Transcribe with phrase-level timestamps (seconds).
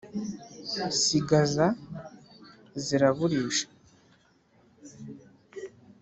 [1.01, 1.65] sigagaza
[2.83, 3.67] ziraburisha.